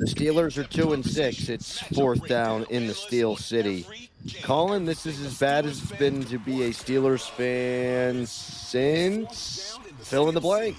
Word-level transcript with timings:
The 0.00 0.06
Steelers 0.06 0.56
are 0.56 0.64
two 0.64 0.94
and 0.94 1.04
six. 1.04 1.50
It's 1.50 1.78
fourth 1.78 2.26
down 2.26 2.64
in 2.70 2.86
the 2.86 2.94
Steel 2.94 3.36
City. 3.36 3.86
Colin, 4.40 4.86
this 4.86 5.04
is 5.04 5.20
as 5.20 5.38
bad 5.38 5.66
as 5.66 5.82
it's 5.82 5.92
been 5.92 6.24
to 6.24 6.38
be 6.38 6.62
a 6.62 6.70
Steelers 6.70 7.28
fan 7.28 8.24
since 8.24 9.78
fill 9.98 10.30
in 10.30 10.34
the 10.34 10.40
blank. 10.40 10.78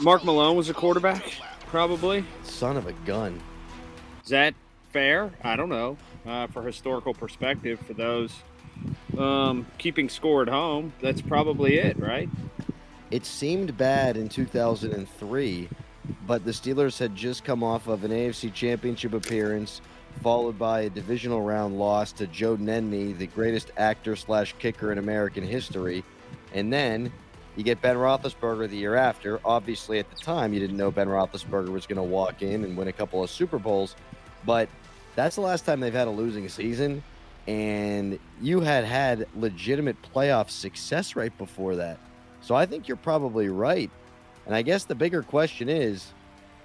Mark 0.00 0.24
Malone 0.24 0.56
was 0.56 0.68
a 0.68 0.74
quarterback, 0.74 1.34
probably. 1.66 2.24
Son 2.42 2.76
of 2.76 2.88
a 2.88 2.92
gun. 3.04 3.40
Is 4.24 4.30
that 4.30 4.54
fair? 4.92 5.30
I 5.44 5.54
don't 5.54 5.68
know. 5.68 5.96
Uh, 6.26 6.48
for 6.48 6.64
historical 6.64 7.14
perspective, 7.14 7.78
for 7.86 7.94
those 7.94 8.32
um, 9.16 9.66
keeping 9.78 10.08
score 10.08 10.42
at 10.42 10.48
home, 10.48 10.92
that's 11.00 11.22
probably 11.22 11.78
it, 11.78 11.96
right? 11.96 12.28
It 13.12 13.24
seemed 13.24 13.76
bad 13.76 14.16
in 14.16 14.28
2003, 14.28 15.68
but 16.26 16.44
the 16.44 16.50
Steelers 16.50 16.98
had 16.98 17.14
just 17.14 17.44
come 17.44 17.62
off 17.62 17.88
of 17.88 18.04
an 18.04 18.10
AFC 18.10 18.52
Championship 18.52 19.12
appearance, 19.12 19.80
followed 20.22 20.58
by 20.58 20.82
a 20.82 20.90
divisional 20.90 21.42
round 21.42 21.78
loss 21.78 22.12
to 22.12 22.26
Joe 22.26 22.56
Nedney, 22.56 23.16
the 23.16 23.26
greatest 23.26 23.70
actor 23.76 24.16
slash 24.16 24.54
kicker 24.58 24.92
in 24.92 24.98
American 24.98 25.44
history, 25.44 26.04
and 26.52 26.72
then 26.72 27.12
you 27.56 27.64
get 27.64 27.80
Ben 27.80 27.96
Roethlisberger 27.96 28.68
the 28.68 28.76
year 28.76 28.96
after. 28.96 29.40
Obviously, 29.44 29.98
at 29.98 30.10
the 30.10 30.16
time, 30.16 30.52
you 30.52 30.60
didn't 30.60 30.76
know 30.76 30.90
Ben 30.90 31.08
Roethlisberger 31.08 31.70
was 31.70 31.86
going 31.86 31.96
to 31.96 32.02
walk 32.02 32.42
in 32.42 32.64
and 32.64 32.76
win 32.76 32.88
a 32.88 32.92
couple 32.92 33.22
of 33.22 33.30
Super 33.30 33.58
Bowls, 33.58 33.96
but 34.44 34.68
that's 35.14 35.36
the 35.36 35.42
last 35.42 35.64
time 35.64 35.80
they've 35.80 35.92
had 35.92 36.08
a 36.08 36.10
losing 36.10 36.48
season. 36.48 37.02
And 37.48 38.18
you 38.42 38.60
had 38.60 38.84
had 38.84 39.26
legitimate 39.36 39.96
playoff 40.14 40.50
success 40.50 41.16
right 41.16 41.36
before 41.38 41.76
that. 41.76 41.98
So 42.42 42.54
I 42.54 42.66
think 42.66 42.88
you're 42.88 42.96
probably 42.96 43.48
right. 43.48 43.90
And 44.46 44.54
I 44.54 44.62
guess 44.62 44.84
the 44.84 44.94
bigger 44.94 45.22
question 45.22 45.68
is 45.68 46.12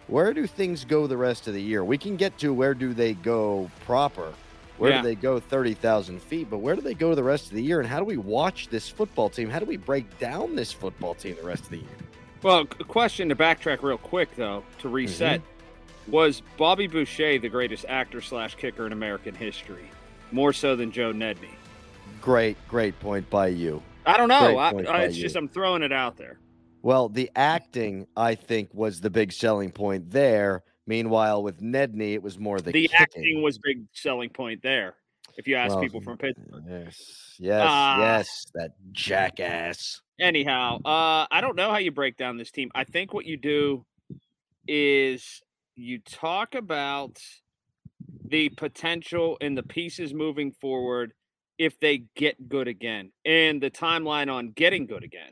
where 0.08 0.34
do 0.34 0.46
things 0.46 0.86
go 0.86 1.08
the 1.08 1.18
rest 1.18 1.48
of 1.48 1.54
the 1.54 1.62
year? 1.62 1.84
We 1.84 1.98
can 1.98 2.16
get 2.16 2.38
to 2.40 2.54
where 2.54 2.74
do 2.74 2.94
they 2.94 3.14
go 3.14 3.70
proper? 3.86 4.34
Where 4.78 4.92
Yeah. 4.92 5.02
do 5.02 5.08
they 5.08 5.16
go 5.16 5.40
30,000 5.40 6.22
feet? 6.22 6.50
But 6.50 6.58
where 6.58 6.76
do 6.76 6.82
they 6.82 6.94
go 6.94 7.14
the 7.16 7.24
rest 7.24 7.48
of 7.48 7.54
the 7.54 7.62
year? 7.62 7.80
And 7.80 7.88
how 7.88 8.00
do 8.00 8.06
we 8.06 8.18
watch 8.18 8.68
this 8.70 8.90
football 8.90 9.30
team? 9.30 9.50
How 9.50 9.60
do 9.60 9.66
we 9.66 9.78
break 9.78 10.20
down 10.20 10.56
this 10.56 10.72
football 10.72 11.14
team 11.14 11.36
the 11.40 11.48
rest 11.48 11.64
of 11.64 11.70
the 11.70 11.78
year? 11.78 11.88
Well, 12.42 12.62
a 12.62 12.84
question 12.84 13.30
to 13.30 13.36
backtrack 13.36 13.84
real 13.84 13.98
quick, 13.98 14.36
though, 14.36 14.64
to 14.80 14.88
mm-hmm. 14.88 14.96
reset. 14.96 15.42
Was 16.08 16.42
Bobby 16.58 16.88
Boucher 16.88 17.38
the 17.38 17.50
greatest 17.50 17.86
actor 17.88 18.22
slash 18.22 18.56
kicker 18.56 18.88
in 18.88 18.92
American 18.92 19.36
history? 19.36 19.90
More 20.32 20.52
so 20.52 20.76
than 20.76 20.92
Joe 20.92 21.14
Nedney? 21.14 21.54
Great, 22.20 22.58
great 22.68 23.00
point 23.00 23.30
by 23.30 23.48
you. 23.48 23.84
I 24.06 24.18
don't 24.18 24.30
know. 24.30 24.58
I, 24.58 24.72
I, 24.72 25.04
it's 25.04 25.16
just. 25.16 25.36
I'm 25.36 25.48
throwing 25.48 25.84
it 25.84 25.92
out 25.92 26.18
there. 26.18 26.40
Well, 26.82 27.10
the 27.10 27.30
acting, 27.36 28.08
I 28.18 28.36
think, 28.36 28.74
was 28.74 29.02
the 29.02 29.10
big 29.10 29.32
selling 29.32 29.72
point 29.72 30.12
there. 30.12 30.64
Meanwhile, 30.88 31.44
with 31.44 31.62
Nedney, 31.62 32.14
it 32.14 32.24
was 32.24 32.40
more 32.40 32.60
the, 32.60 32.72
The, 32.72 32.88
kicking. 32.88 32.96
acting 32.98 33.42
was 33.44 33.58
big 33.60 33.84
selling 33.94 34.30
point 34.30 34.62
there. 34.64 34.96
If 35.38 35.48
you 35.48 35.56
ask 35.56 35.72
Well, 35.76 35.82
people 35.84 36.02
from 36.02 36.18
Pittsburgh. 36.18 36.64
Yes, 36.68 37.36
yes, 37.40 37.66
Ah. 37.66 38.00
yes, 38.00 38.46
that 38.56 38.72
jackass. 38.92 40.02
Anyhow, 40.20 40.78
uh, 40.84 41.26
I 41.32 41.40
don't 41.40 41.56
know 41.56 41.70
how 41.72 41.78
you 41.78 41.92
break 41.92 42.18
down 42.18 42.38
this 42.38 42.52
team. 42.52 42.70
I 42.76 42.84
think 42.84 43.14
what 43.14 43.26
you 43.26 43.38
do 43.38 43.86
is 44.68 45.42
you 45.76 46.00
talk 46.00 46.56
about 46.56 47.20
the 48.26 48.50
potential 48.50 49.38
and 49.40 49.58
the 49.58 49.64
pieces 49.64 50.14
moving 50.14 50.52
forward 50.52 51.14
if 51.58 51.80
they 51.80 52.00
get 52.16 52.50
good 52.50 52.68
again 52.68 53.12
and 53.24 53.62
the 53.62 53.70
timeline 53.72 54.32
on 54.32 54.52
getting 54.52 54.86
good 54.86 55.04
again. 55.04 55.32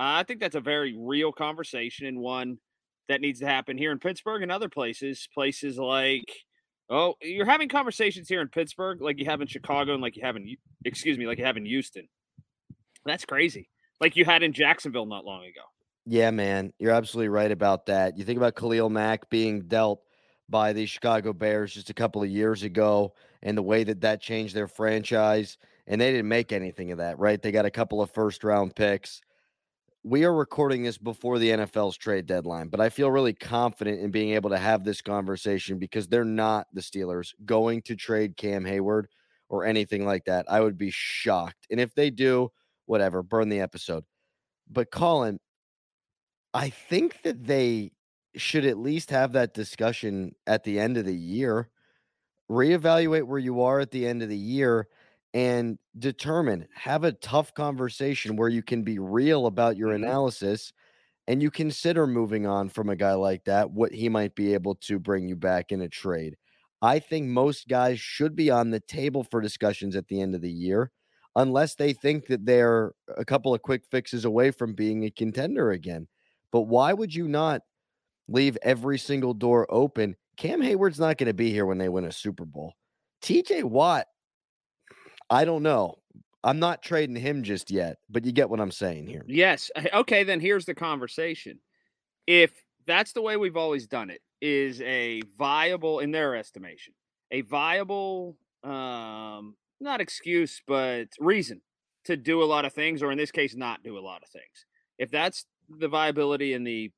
Uh, 0.00 0.16
I 0.16 0.22
think 0.22 0.40
that's 0.40 0.56
a 0.56 0.60
very 0.60 0.96
real 0.98 1.30
conversation 1.30 2.06
and 2.06 2.18
one 2.18 2.56
that 3.10 3.20
needs 3.20 3.40
to 3.40 3.46
happen 3.46 3.76
here 3.76 3.92
in 3.92 3.98
Pittsburgh 3.98 4.42
and 4.42 4.50
other 4.50 4.70
places. 4.70 5.28
Places 5.34 5.76
like, 5.76 6.24
oh, 6.88 7.16
you're 7.20 7.44
having 7.44 7.68
conversations 7.68 8.26
here 8.26 8.40
in 8.40 8.48
Pittsburgh 8.48 9.02
like 9.02 9.18
you 9.18 9.26
have 9.26 9.42
in 9.42 9.46
Chicago 9.46 9.92
and 9.92 10.00
like 10.00 10.16
you 10.16 10.22
have 10.24 10.36
in, 10.36 10.56
excuse 10.86 11.18
me, 11.18 11.26
like 11.26 11.36
you 11.36 11.44
have 11.44 11.58
in 11.58 11.66
Houston. 11.66 12.08
That's 13.04 13.26
crazy. 13.26 13.68
Like 14.00 14.16
you 14.16 14.24
had 14.24 14.42
in 14.42 14.54
Jacksonville 14.54 15.04
not 15.04 15.26
long 15.26 15.44
ago. 15.44 15.60
Yeah, 16.06 16.30
man, 16.30 16.72
you're 16.78 16.92
absolutely 16.92 17.28
right 17.28 17.52
about 17.52 17.84
that. 17.86 18.16
You 18.16 18.24
think 18.24 18.38
about 18.38 18.56
Khalil 18.56 18.88
Mack 18.88 19.28
being 19.28 19.68
dealt 19.68 20.00
by 20.48 20.72
the 20.72 20.86
Chicago 20.86 21.34
Bears 21.34 21.74
just 21.74 21.90
a 21.90 21.94
couple 21.94 22.22
of 22.22 22.30
years 22.30 22.62
ago 22.62 23.12
and 23.42 23.56
the 23.56 23.62
way 23.62 23.84
that 23.84 24.00
that 24.00 24.22
changed 24.22 24.54
their 24.54 24.66
franchise, 24.66 25.58
and 25.86 26.00
they 26.00 26.10
didn't 26.10 26.28
make 26.28 26.52
anything 26.52 26.90
of 26.90 26.98
that, 26.98 27.18
right? 27.18 27.42
They 27.42 27.52
got 27.52 27.66
a 27.66 27.70
couple 27.70 28.00
of 28.00 28.10
first 28.12 28.44
round 28.44 28.74
picks. 28.74 29.20
We 30.02 30.24
are 30.24 30.32
recording 30.32 30.82
this 30.82 30.96
before 30.96 31.38
the 31.38 31.50
NFL's 31.50 31.98
trade 31.98 32.24
deadline, 32.24 32.68
but 32.68 32.80
I 32.80 32.88
feel 32.88 33.10
really 33.10 33.34
confident 33.34 34.00
in 34.00 34.10
being 34.10 34.30
able 34.30 34.48
to 34.48 34.58
have 34.58 34.82
this 34.82 35.02
conversation 35.02 35.78
because 35.78 36.08
they're 36.08 36.24
not 36.24 36.68
the 36.72 36.80
Steelers 36.80 37.34
going 37.44 37.82
to 37.82 37.96
trade 37.96 38.38
Cam 38.38 38.64
Heyward 38.64 39.04
or 39.50 39.66
anything 39.66 40.06
like 40.06 40.24
that. 40.24 40.46
I 40.48 40.60
would 40.60 40.78
be 40.78 40.90
shocked. 40.90 41.66
And 41.70 41.78
if 41.78 41.94
they 41.94 42.08
do, 42.08 42.50
whatever, 42.86 43.22
burn 43.22 43.50
the 43.50 43.60
episode. 43.60 44.04
But 44.70 44.90
Colin, 44.90 45.38
I 46.54 46.70
think 46.70 47.20
that 47.22 47.44
they 47.44 47.92
should 48.36 48.64
at 48.64 48.78
least 48.78 49.10
have 49.10 49.32
that 49.32 49.52
discussion 49.52 50.34
at 50.46 50.64
the 50.64 50.80
end 50.80 50.96
of 50.96 51.04
the 51.04 51.14
year. 51.14 51.68
Reevaluate 52.50 53.26
where 53.26 53.38
you 53.38 53.60
are 53.60 53.80
at 53.80 53.90
the 53.90 54.06
end 54.06 54.22
of 54.22 54.30
the 54.30 54.36
year 54.36 54.88
and 55.32 55.78
determine, 55.98 56.66
have 56.74 57.04
a 57.04 57.12
tough 57.12 57.54
conversation 57.54 58.36
where 58.36 58.48
you 58.48 58.62
can 58.62 58.82
be 58.82 58.98
real 58.98 59.46
about 59.46 59.76
your 59.76 59.92
Mhm. 59.92 59.92
analysis 59.92 60.72
and 61.28 61.42
you 61.42 61.50
consider 61.50 62.06
moving 62.06 62.46
on 62.46 62.68
from 62.68 62.88
a 62.90 62.96
guy 62.96 63.14
like 63.14 63.44
that, 63.44 63.70
what 63.72 63.92
he 63.92 64.08
might 64.08 64.34
be 64.34 64.54
able 64.54 64.74
to 64.76 64.98
bring 64.98 65.28
you 65.28 65.36
back 65.36 65.72
in 65.72 65.80
a 65.80 65.88
trade. 65.88 66.36
I 66.82 66.98
think 66.98 67.28
most 67.28 67.68
guys 67.68 68.00
should 68.00 68.36
be 68.36 68.50
on 68.50 68.70
the 68.70 68.80
table 68.80 69.24
for 69.24 69.40
discussions 69.40 69.96
at 69.96 70.08
the 70.08 70.20
end 70.20 70.34
of 70.34 70.42
the 70.42 70.50
year, 70.52 70.92
unless 71.36 71.76
they 71.76 71.92
think 71.92 72.26
that 72.28 72.46
they're 72.46 72.92
a 73.16 73.24
couple 73.24 73.54
of 73.54 73.62
quick 73.62 73.84
fixes 73.90 74.24
away 74.24 74.50
from 74.50 74.74
being 74.74 75.04
a 75.04 75.10
contender 75.10 75.70
again. 75.70 76.08
But 76.52 76.62
why 76.62 76.92
would 76.92 77.14
you 77.14 77.28
not 77.28 77.62
leave 78.28 78.56
every 78.62 78.98
single 78.98 79.34
door 79.34 79.66
open? 79.70 80.16
Cam 80.36 80.60
Heyward's 80.62 81.00
not 81.00 81.18
going 81.18 81.26
to 81.28 81.34
be 81.34 81.50
here 81.50 81.66
when 81.66 81.78
they 81.78 81.88
win 81.88 82.04
a 82.04 82.12
Super 82.12 82.44
Bowl. 82.44 82.74
TJ 83.22 83.62
Watt, 83.64 84.06
I 85.30 85.44
don't 85.44 85.62
know. 85.62 85.96
I'm 86.42 86.58
not 86.58 86.82
trading 86.82 87.16
him 87.16 87.42
just 87.42 87.70
yet, 87.70 87.98
but 88.08 88.24
you 88.24 88.32
get 88.32 88.50
what 88.50 88.60
I'm 88.60 88.70
saying 88.70 89.06
here. 89.06 89.24
Yes. 89.26 89.70
Okay, 89.94 90.24
then 90.24 90.40
here's 90.40 90.64
the 90.64 90.74
conversation. 90.74 91.60
If 92.26 92.52
that's 92.86 93.12
the 93.12 93.22
way 93.22 93.36
we've 93.36 93.56
always 93.56 93.86
done 93.86 94.10
it, 94.10 94.20
is 94.40 94.80
a 94.80 95.20
viable, 95.38 96.00
in 96.00 96.12
their 96.12 96.34
estimation, 96.34 96.94
a 97.30 97.42
viable, 97.42 98.38
um, 98.64 99.54
not 99.80 100.00
excuse, 100.00 100.62
but 100.66 101.08
reason 101.18 101.60
to 102.04 102.16
do 102.16 102.42
a 102.42 102.44
lot 102.44 102.64
of 102.64 102.72
things, 102.72 103.02
or 103.02 103.12
in 103.12 103.18
this 103.18 103.30
case, 103.30 103.54
not 103.54 103.82
do 103.82 103.98
a 103.98 104.00
lot 104.00 104.22
of 104.22 104.30
things. 104.30 104.64
If 104.98 105.10
that's 105.10 105.44
the 105.68 105.88
viability 105.88 106.54
and 106.54 106.66
the 106.66 106.90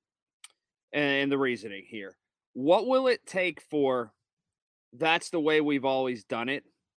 and 0.93 1.32
the 1.32 1.38
reasoning 1.38 1.85
here, 1.88 2.17
what 2.52 2.87
will 2.87 3.08
it 3.08 3.26
take 3.26 3.61
for 3.61 4.12
that's 4.93 5.31
the 5.31 5.40
way 5.40 5.61
we've 5.61 5.85
always 5.85 6.23
done 6.23 6.49
it 6.49 6.64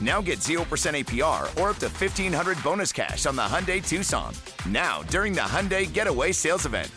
Now 0.00 0.22
get 0.22 0.38
0% 0.38 0.60
APR 0.64 1.42
or 1.60 1.70
up 1.70 1.76
to 1.78 1.88
1500 1.88 2.62
bonus 2.62 2.92
cash 2.92 3.26
on 3.26 3.36
the 3.36 3.42
Hyundai 3.42 3.86
Tucson. 3.86 4.32
Now, 4.66 5.02
during 5.04 5.34
the 5.34 5.40
Hyundai 5.42 5.90
Getaway 5.92 6.32
Sales 6.32 6.64
Event. 6.64 6.90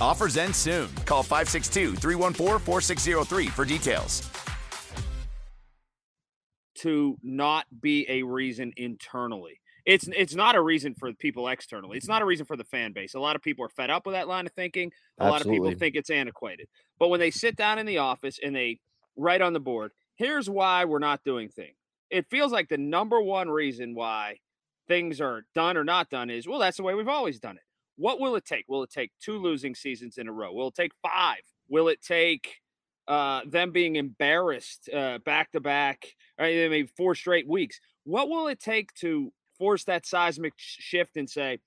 Offers 0.00 0.36
end 0.36 0.54
soon. 0.54 0.88
Call 1.06 1.22
562 1.22 1.96
314 1.96 2.58
4603 2.58 3.46
for 3.48 3.64
details. 3.64 4.30
To 6.82 7.16
not 7.22 7.66
be 7.80 8.06
a 8.08 8.22
reason 8.22 8.72
internally. 8.76 9.60
It's 9.84 10.06
it's 10.08 10.34
not 10.34 10.54
a 10.54 10.60
reason 10.60 10.94
for 10.94 11.12
people 11.14 11.48
externally. 11.48 11.96
It's 11.96 12.06
not 12.06 12.20
a 12.20 12.26
reason 12.26 12.44
for 12.44 12.56
the 12.56 12.64
fan 12.64 12.92
base. 12.92 13.14
A 13.14 13.20
lot 13.20 13.36
of 13.36 13.42
people 13.42 13.64
are 13.64 13.70
fed 13.70 13.88
up 13.88 14.04
with 14.04 14.14
that 14.14 14.28
line 14.28 14.44
of 14.46 14.52
thinking. 14.52 14.92
A 15.18 15.24
Absolutely. 15.24 15.30
lot 15.30 15.40
of 15.40 15.50
people 15.50 15.78
think 15.78 15.96
it's 15.96 16.10
antiquated. 16.10 16.68
But 16.98 17.08
when 17.08 17.20
they 17.20 17.30
sit 17.30 17.56
down 17.56 17.78
in 17.78 17.86
the 17.86 17.98
office 17.98 18.38
and 18.42 18.54
they 18.54 18.80
write 19.16 19.40
on 19.40 19.54
the 19.54 19.60
board, 19.60 19.92
here's 20.16 20.48
why 20.48 20.84
we're 20.84 20.98
not 20.98 21.24
doing 21.24 21.48
things. 21.48 21.77
It 22.10 22.30
feels 22.30 22.52
like 22.52 22.68
the 22.68 22.78
number 22.78 23.20
one 23.20 23.48
reason 23.50 23.94
why 23.94 24.38
things 24.86 25.20
are 25.20 25.44
done 25.54 25.76
or 25.76 25.84
not 25.84 26.08
done 26.10 26.30
is 26.30 26.48
well, 26.48 26.58
that's 26.58 26.78
the 26.78 26.82
way 26.82 26.94
we've 26.94 27.08
always 27.08 27.38
done 27.38 27.56
it. 27.56 27.62
What 27.96 28.20
will 28.20 28.36
it 28.36 28.44
take? 28.44 28.64
Will 28.68 28.82
it 28.82 28.90
take 28.90 29.10
two 29.20 29.38
losing 29.38 29.74
seasons 29.74 30.18
in 30.18 30.28
a 30.28 30.32
row? 30.32 30.52
Will 30.52 30.68
it 30.68 30.74
take 30.74 30.92
five? 31.02 31.40
Will 31.68 31.88
it 31.88 32.00
take 32.00 32.60
uh, 33.08 33.40
them 33.46 33.72
being 33.72 33.96
embarrassed 33.96 34.88
back 35.24 35.52
to 35.52 35.60
back, 35.60 36.06
right? 36.38 36.70
Maybe 36.70 36.88
four 36.96 37.14
straight 37.14 37.48
weeks. 37.48 37.80
What 38.04 38.28
will 38.28 38.48
it 38.48 38.60
take 38.60 38.94
to 38.94 39.32
force 39.58 39.84
that 39.84 40.06
seismic 40.06 40.52
shift 40.56 41.16
and 41.16 41.28
say, 41.28 41.58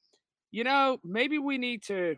you 0.51 0.63
know, 0.63 0.99
maybe 1.03 1.37
we 1.37 1.57
need 1.57 1.83
to? 1.83 2.15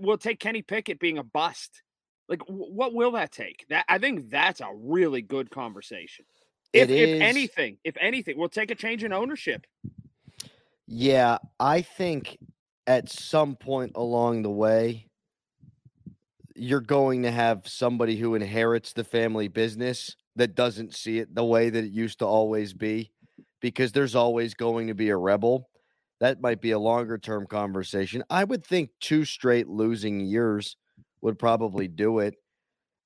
We'll 0.00 0.18
take 0.18 0.40
Kenny 0.40 0.62
Pickett 0.62 0.98
being 0.98 1.18
a 1.18 1.22
bust. 1.22 1.82
Like, 2.28 2.42
what 2.46 2.92
will 2.92 3.12
that 3.12 3.32
take? 3.32 3.64
That 3.68 3.84
I 3.88 3.98
think 3.98 4.30
that's 4.30 4.60
a 4.60 4.70
really 4.74 5.22
good 5.22 5.50
conversation. 5.50 6.24
If, 6.72 6.88
if 6.88 7.20
anything, 7.20 7.78
if 7.84 7.96
anything, 8.00 8.38
we'll 8.38 8.48
take 8.48 8.70
a 8.70 8.74
change 8.74 9.04
in 9.04 9.12
ownership. 9.12 9.66
Yeah, 10.86 11.38
I 11.60 11.82
think 11.82 12.38
at 12.86 13.10
some 13.10 13.56
point 13.56 13.92
along 13.94 14.42
the 14.42 14.50
way, 14.50 15.08
you're 16.54 16.80
going 16.80 17.22
to 17.22 17.30
have 17.30 17.66
somebody 17.66 18.16
who 18.16 18.34
inherits 18.34 18.92
the 18.92 19.04
family 19.04 19.48
business 19.48 20.16
that 20.36 20.54
doesn't 20.54 20.94
see 20.94 21.18
it 21.18 21.34
the 21.34 21.44
way 21.44 21.70
that 21.70 21.84
it 21.84 21.92
used 21.92 22.18
to 22.18 22.26
always 22.26 22.72
be 22.72 23.10
because 23.60 23.92
there's 23.92 24.14
always 24.14 24.54
going 24.54 24.88
to 24.88 24.94
be 24.94 25.10
a 25.10 25.16
rebel. 25.16 25.68
That 26.20 26.40
might 26.40 26.60
be 26.60 26.70
a 26.70 26.78
longer 26.78 27.18
term 27.18 27.46
conversation. 27.46 28.22
I 28.30 28.44
would 28.44 28.64
think 28.64 28.90
two 29.00 29.24
straight 29.24 29.68
losing 29.68 30.20
years 30.20 30.76
would 31.20 31.38
probably 31.38 31.88
do 31.88 32.18
it. 32.20 32.34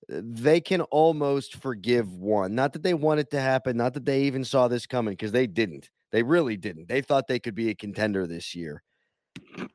They 0.09 0.61
can 0.61 0.83
almost 0.83 1.57
forgive 1.57 2.13
one. 2.13 2.55
Not 2.55 2.73
that 2.75 2.83
they 2.83 2.95
want 2.95 3.21
it 3.21 3.31
to 3.33 3.41
happen, 3.41 3.77
not 3.77 3.95
that 3.95 4.05
they 4.05 4.23
even 4.23 4.45
saw 4.45 4.69
this 4.69 4.87
coming 4.87 5.13
because 5.13 5.33
they 5.33 5.47
didn't. 5.47 5.91
They 6.13 6.23
really 6.23 6.57
didn't. 6.57 6.89
They 6.89 7.03
thought 7.03 7.27
they 7.27 7.41
could 7.41 7.55
be 7.55 7.71
a 7.71 7.75
contender 7.75 8.27
this 8.27 8.55
year. 8.55 8.83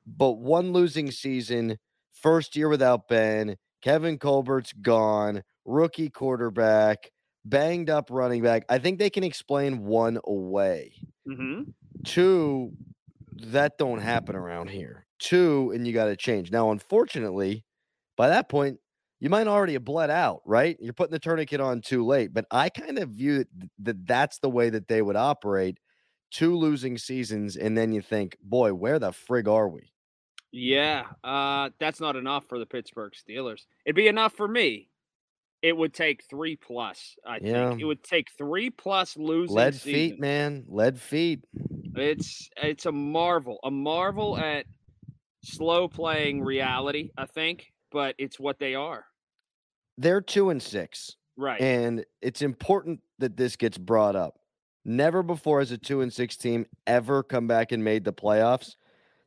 But 0.06 0.34
one 0.34 0.72
losing 0.72 1.12
season, 1.12 1.78
first 2.14 2.56
year 2.56 2.70
without 2.70 3.08
Ben, 3.08 3.58
Kevin 3.82 4.18
Colbert's 4.18 4.74
gone, 4.74 5.44
rookie 5.66 6.10
quarterback, 6.10 7.12
banged 7.46 7.90
up 7.90 8.10
running 8.10 8.42
back. 8.42 8.64
I 8.70 8.78
think 8.78 9.00
they 9.00 9.10
can 9.10 9.24
explain 9.24 9.84
one 9.84 10.20
away. 10.24 10.94
Mm-hmm. 11.28 11.72
Two, 12.06 12.72
that 13.48 13.78
don't 13.78 14.00
happen 14.00 14.36
around 14.36 14.70
here. 14.70 15.06
Two, 15.20 15.72
and 15.74 15.86
you 15.86 15.94
got 15.94 16.06
to 16.06 16.16
change. 16.16 16.52
Now, 16.52 16.72
unfortunately, 16.72 17.64
by 18.18 18.30
that 18.30 18.50
point, 18.50 18.80
you 19.22 19.30
might 19.30 19.48
already 19.48 19.74
have 19.74 19.86
bled 19.86 20.10
out, 20.10 20.42
right? 20.46 20.78
You're 20.82 20.94
putting 20.94 21.14
the 21.14 21.20
tourniquet 21.20 21.62
on 21.62 21.82
too 21.82 22.06
late. 22.06 22.34
But 22.34 22.46
I 22.52 22.70
kind 22.70 23.00
of 23.00 23.12
view 23.12 23.46
that 23.80 24.06
that's 24.08 24.40
the 24.40 24.50
way 24.50 24.70
that 24.72 24.90
they 24.90 25.02
would 25.02 25.16
operate. 25.16 25.80
Two 26.32 26.58
losing 26.58 26.98
seasons, 26.98 27.58
and 27.58 27.78
then 27.78 27.94
you 27.94 28.02
think, 28.02 28.38
boy, 28.42 28.74
where 28.74 29.00
the 29.00 29.12
frig 29.12 29.48
are 29.48 29.70
we? 29.70 29.94
Yeah, 30.52 31.08
uh, 31.24 31.70
that's 31.80 32.00
not 32.02 32.16
enough 32.16 32.46
for 32.48 32.60
the 32.60 32.66
Pittsburgh 32.66 33.14
Steelers. 33.14 33.66
It'd 33.86 33.96
be 33.96 34.08
enough 34.08 34.34
for 34.34 34.48
me. 34.48 34.90
It 35.62 35.78
would 35.78 35.94
take 35.94 36.24
three 36.24 36.56
plus. 36.58 37.18
I 37.26 37.40
Yeah. 37.40 37.70
think 37.70 37.80
it 37.80 37.86
would 37.86 38.04
take 38.04 38.32
three 38.32 38.70
plus 38.70 39.18
losing. 39.18 39.56
Lead 39.56 39.74
seasons. 39.74 39.84
feet, 39.84 40.20
man. 40.20 40.66
Lead 40.68 41.00
feet. 41.00 41.46
It's 41.96 42.50
it's 42.58 42.86
a 42.86 42.92
marvel, 42.92 43.60
a 43.64 43.72
marvel 43.72 44.38
at 44.38 44.66
slow 45.44 45.88
playing 45.90 46.42
reality. 46.44 47.12
I 47.18 47.26
think, 47.28 47.74
but 47.92 48.16
it's 48.18 48.40
what 48.40 48.60
they 48.60 48.76
are. 48.76 49.06
They're 50.02 50.22
two 50.22 50.50
and 50.50 50.62
six. 50.62 51.16
Right. 51.38 51.62
And 51.62 52.04
it's 52.22 52.42
important 52.42 53.02
that 53.20 53.38
this 53.38 53.56
gets 53.56 53.78
brought 53.78 54.16
up. 54.16 54.40
Never 54.84 55.22
before 55.22 55.60
has 55.60 55.72
a 55.72 55.78
two 55.78 56.02
and 56.02 56.12
six 56.12 56.36
team 56.36 56.66
ever 56.88 57.22
come 57.22 57.48
back 57.48 57.72
and 57.72 57.84
made 57.84 58.04
the 58.04 58.14
playoffs. 58.14 58.76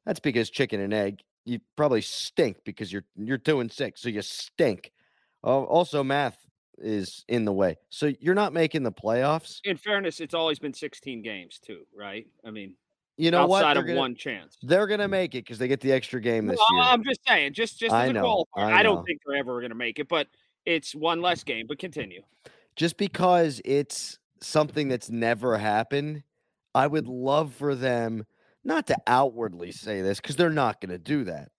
That's 0.04 0.20
because 0.20 0.50
chicken 0.50 0.80
and 0.80 0.92
egg. 0.92 1.20
You 1.44 1.60
probably 1.76 2.00
stink 2.00 2.56
because 2.64 2.92
you're 2.92 3.04
you're 3.16 3.38
two 3.38 3.60
and 3.60 3.70
six, 3.70 4.00
so 4.00 4.08
you 4.08 4.20
stink. 4.22 4.90
Oh, 5.44 5.64
also 5.64 6.02
math 6.02 6.38
is 6.78 7.24
in 7.28 7.44
the 7.44 7.52
way, 7.52 7.76
so 7.90 8.12
you're 8.18 8.34
not 8.34 8.52
making 8.52 8.82
the 8.82 8.90
playoffs. 8.90 9.60
In 9.64 9.76
fairness, 9.76 10.18
it's 10.20 10.34
always 10.34 10.58
been 10.58 10.72
16 10.74 11.22
games 11.22 11.60
too, 11.64 11.86
right? 11.94 12.26
I 12.44 12.50
mean, 12.50 12.74
You 13.16 13.30
know 13.30 13.46
what? 13.46 13.62
outside 13.62 13.76
of 13.76 13.86
gonna- 13.86 13.98
one 13.98 14.16
chance. 14.16 14.56
They're 14.62 14.86
gonna 14.88 15.06
make 15.06 15.34
it 15.34 15.44
because 15.44 15.58
they 15.58 15.68
get 15.68 15.80
the 15.80 15.92
extra 15.92 16.20
game 16.20 16.46
this 16.46 16.58
Well, 16.58 16.78
year. 16.82 16.92
I'm 16.92 17.04
just 17.04 17.20
saying, 17.28 17.52
just 17.52 17.78
just 17.78 17.94
I 17.94 18.04
as 18.04 18.10
a 18.10 18.12
know, 18.14 18.24
qualifier. 18.56 18.64
I 18.72 18.80
I, 18.80 18.82
don't 18.82 19.04
think 19.04 19.20
they're 19.24 19.36
ever 19.36 19.60
going 19.60 19.70
to 19.70 19.76
make 19.76 19.98
it, 20.00 20.08
but 20.08 20.26
it's 20.66 20.94
one 20.94 21.20
less 21.20 21.44
game. 21.44 21.66
But 21.66 21.78
continue. 21.78 22.22
just 22.76 22.96
because 22.96 23.60
it's 23.64 24.18
something 24.40 24.88
that's 24.88 25.10
never 25.10 25.56
happened, 25.56 26.22
I 26.74 26.86
would 26.86 27.06
love 27.06 27.54
for 27.54 27.74
them 27.74 28.24
not 28.64 28.86
to 28.88 28.96
outwardly 29.06 29.72
say 29.72 30.00
this 30.02 30.20
because 30.20 30.36
they're 30.36 30.50
not 30.50 30.80
going 30.80 30.90
to 30.90 30.98
do 30.98 31.24
that, 31.24 31.50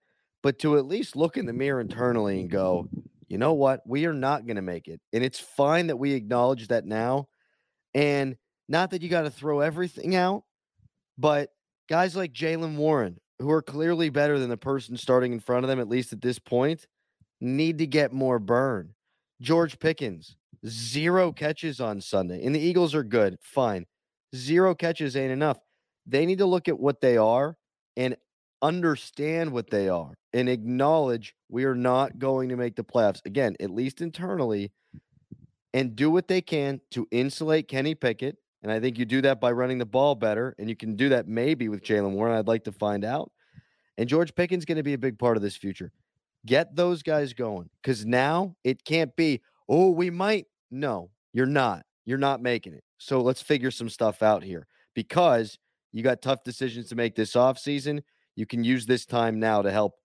but 0.44 0.60
to 0.60 0.78
at 0.78 0.86
least 0.86 1.16
look 1.16 1.38
in 1.38 1.46
the 1.46 1.54
mirror 1.54 1.80
internally 1.80 2.42
and 2.42 2.50
go, 2.50 2.90
you 3.28 3.38
know 3.38 3.54
what? 3.54 3.82
We 3.88 4.06
are 4.06 4.14
not 4.14 4.46
going 4.46 4.58
to 4.58 4.62
make 4.62 4.88
it. 4.88 5.00
And 5.14 5.24
it's 5.24 5.40
fine 5.40 5.88
that 5.88 5.98
we 5.98 6.14
acknowledge 6.14 6.68
that 6.68 6.86
now. 6.86 7.28
And 7.94 8.36
not 8.68 8.92
that 8.92 9.02
you 9.02 9.10
got 9.10 9.24
to 9.24 9.32
throw 9.32 9.62
everything 9.62 10.16
out, 10.16 10.44
but 11.18 11.50
guys 11.90 12.16
like 12.16 12.34
Jaylen 12.34 12.76
Warren, 12.76 13.20
who 13.40 13.50
are 13.52 13.62
clearly 13.62 14.10
better 14.10 14.38
than 14.40 14.50
the 14.50 14.58
person 14.58 14.98
starting 14.98 15.34
in 15.34 15.40
front 15.40 15.64
of 15.64 15.70
them, 15.70 15.80
at 15.80 15.90
least 15.90 16.14
at 16.14 16.22
this 16.22 16.40
point, 16.40 16.88
need 17.42 17.78
to 17.80 17.88
get 17.88 18.14
more 18.14 18.40
burn. 18.40 18.94
George 19.42 19.80
Pickens, 19.80 20.38
zero 20.66 21.32
catches 21.32 21.80
on 21.80 22.02
Sunday. 22.02 22.44
And 22.46 22.56
the 22.56 22.60
Eagles 22.60 22.96
are 22.96 23.04
good. 23.04 23.38
Fine. 23.42 23.86
Zero 24.36 24.76
catches 24.76 25.16
ain't 25.16 25.32
enough. 25.32 25.60
They 26.06 26.26
need 26.26 26.40
to 26.40 26.46
look 26.46 26.68
at 26.68 26.80
what 26.80 27.02
they 27.02 27.18
are 27.18 27.58
and 27.98 28.16
understand 28.62 29.52
what 29.52 29.70
they 29.70 29.90
are 29.90 30.18
and 30.34 30.50
acknowledge 30.50 31.36
we 31.50 31.66
are 31.66 31.76
not 31.76 32.20
going 32.20 32.50
to 32.50 32.56
make 32.56 32.76
the 32.76 32.84
playoffs. 32.84 33.22
Again, 33.26 33.56
at 33.60 33.70
least 33.70 34.02
internally, 34.02 34.72
and 35.74 35.96
do 35.96 36.10
what 36.10 36.30
they 36.30 36.42
can 36.42 36.80
to 36.92 37.06
insulate 37.12 37.68
Kenny 37.68 37.96
Pickett. 37.96 38.38
And 38.64 38.72
I 38.72 38.80
think 38.80 38.98
you 38.98 39.06
do 39.06 39.22
that 39.22 39.42
by 39.42 39.52
running 39.52 39.78
the 39.78 39.86
ball 39.86 40.16
better. 40.16 40.56
And 40.58 40.70
you 40.70 40.76
can 40.76 40.96
do 40.96 41.10
that 41.10 41.28
maybe 41.28 41.68
with 41.68 41.84
Jaylen 41.84 42.14
Warren. 42.14 42.36
I'd 42.36 42.48
like 42.48 42.64
to 42.64 42.72
find 42.72 43.04
out. 43.04 43.32
And 43.98 44.08
George 44.08 44.34
Pickens 44.34 44.66
going 44.66 44.78
to 44.78 44.84
be 44.84 44.94
a 44.94 44.98
big 44.98 45.20
part 45.20 45.36
of 45.38 45.44
this 45.44 45.58
future. 45.58 45.92
Get 46.46 46.76
those 46.76 47.02
guys 47.02 47.34
going 47.34 47.70
because 47.82 48.06
now 48.06 48.56
it 48.64 48.84
can't 48.86 49.16
be, 49.16 49.42
oh, 49.68 49.90
we 49.90 50.10
might. 50.10 50.46
No, 50.70 51.10
you're 51.34 51.46
not. 51.46 51.86
You're 52.06 52.18
not 52.18 52.42
making 52.42 52.74
it. 52.74 52.84
So 52.98 53.22
let's 53.22 53.42
figure 53.42 53.72
some 53.72 53.90
stuff 53.90 54.22
out 54.22 54.44
here 54.44 54.68
because 54.94 55.58
you 55.92 56.04
got 56.04 56.22
tough 56.22 56.44
decisions 56.44 56.90
to 56.90 56.96
make 56.96 57.16
this 57.16 57.34
offseason. 57.34 58.02
You 58.36 58.46
can 58.46 58.64
use 58.64 58.86
this 58.86 59.06
time 59.06 59.40
now 59.40 59.62
to 59.62 59.72
help 59.72 59.96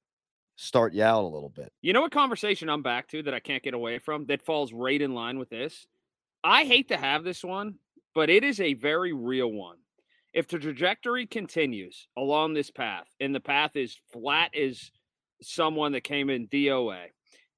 start 0.57 0.93
you 0.95 1.03
out 1.03 1.25
a 1.25 1.27
little 1.27 1.49
bit. 1.49 1.73
You 1.83 1.93
know 1.93 2.03
what 2.03 2.13
conversation 2.13 2.69
I'm 2.69 2.83
back 2.83 3.09
to 3.09 3.23
that 3.23 3.35
I 3.35 3.41
can't 3.41 3.63
get 3.63 3.75
away 3.75 3.99
from 3.99 4.27
that 4.27 4.43
falls 4.43 4.73
right 4.73 5.01
in 5.01 5.15
line 5.15 5.39
with 5.39 5.51
this? 5.51 5.87
I 6.45 6.65
hate 6.65 6.89
to 6.89 6.97
have 6.97 7.25
this 7.25 7.45
one, 7.45 7.77
but 8.15 8.31
it 8.31 8.45
is 8.45 8.61
a 8.61 8.75
very 8.75 9.13
real 9.13 9.51
one. 9.51 9.77
If 10.33 10.49
the 10.49 10.59
trajectory 10.59 11.27
continues 11.27 12.09
along 12.17 12.55
this 12.55 12.71
path 12.71 13.09
and 13.19 13.35
the 13.35 13.41
path 13.41 13.75
is 13.75 13.99
flat 14.13 14.55
as 14.55 14.91
someone 15.43 15.93
that 15.93 16.05
came 16.05 16.31
in 16.31 16.49
DOA, 16.49 17.07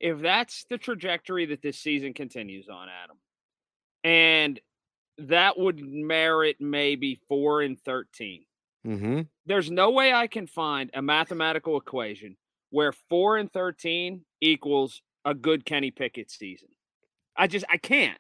if 0.01 0.21
that's 0.21 0.65
the 0.69 0.79
trajectory 0.79 1.47
that 1.47 1.63
this 1.63 1.79
season 1.79 2.15
continues 2.15 2.69
on, 2.69 2.89
Adam, 2.89 3.17
and 4.05 4.61
that 5.19 5.59
would 5.59 5.81
merit 5.81 6.57
maybe 6.61 7.21
four 7.29 7.63
and 7.63 7.79
13. 7.81 8.45
Mm-hmm. 8.87 9.21
There's 9.47 9.71
no 9.71 9.91
way 9.91 10.13
I 10.13 10.27
can 10.27 10.47
find 10.47 10.91
a 10.93 11.03
mathematical 11.03 11.77
equation 11.77 12.37
where 12.71 12.93
four 12.93 13.37
and 13.37 13.53
13 13.53 14.23
equals 14.41 15.03
a 15.25 15.35
good 15.35 15.65
Kenny 15.65 15.91
Pickett 15.91 16.31
season. 16.31 16.69
I 17.37 17.47
just, 17.47 17.65
I 17.71 17.77
can't. 17.77 18.19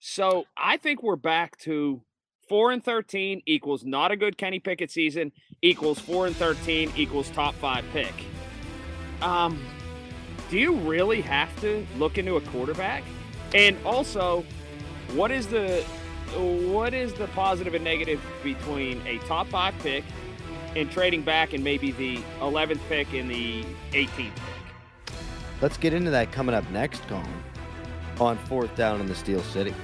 So 0.00 0.46
I 0.56 0.76
think 0.78 1.02
we're 1.02 1.16
back 1.16 1.56
to 1.58 2.02
four 2.48 2.72
and 2.72 2.82
13 2.82 3.42
equals 3.46 3.84
not 3.84 4.10
a 4.10 4.16
good 4.16 4.36
Kenny 4.36 4.58
Pickett 4.58 4.90
season, 4.90 5.30
equals 5.62 6.00
four 6.00 6.26
and 6.26 6.34
13 6.34 6.92
equals 6.96 7.30
top 7.30 7.54
five 7.54 7.84
pick. 7.92 8.12
Um, 9.22 9.58
do 10.50 10.58
you 10.58 10.74
really 10.74 11.20
have 11.22 11.58
to 11.60 11.86
look 11.96 12.18
into 12.18 12.36
a 12.36 12.40
quarterback? 12.40 13.04
And 13.54 13.76
also, 13.86 14.44
what 15.14 15.30
is 15.30 15.46
the 15.46 15.82
what 16.36 16.94
is 16.94 17.12
the 17.12 17.26
positive 17.28 17.74
and 17.74 17.84
negative 17.84 18.20
between 18.42 19.06
a 19.06 19.18
top 19.20 19.48
five 19.48 19.74
pick 19.80 20.04
and 20.74 20.90
trading 20.90 21.22
back 21.22 21.52
and 21.52 21.62
maybe 21.62 21.92
the 21.92 22.16
11th 22.40 22.80
pick 22.88 23.12
and 23.12 23.30
the 23.30 23.64
18th 23.92 24.16
pick? 24.16 24.32
Let's 25.60 25.76
get 25.76 25.92
into 25.92 26.10
that 26.10 26.32
coming 26.32 26.54
up 26.54 26.68
next, 26.70 27.06
Colin, 27.06 27.26
on 28.18 28.36
fourth 28.38 28.74
down 28.74 29.00
in 29.00 29.06
the 29.06 29.14
Steel 29.14 29.42
City. 29.42 29.74